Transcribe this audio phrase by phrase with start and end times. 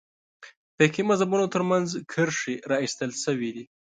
[0.75, 3.63] فقهي مذهبونو تر منځ کرښې راایستل شوې دي.